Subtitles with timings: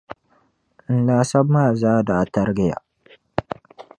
[0.93, 2.77] N laasabu maa zaa da tarigiya.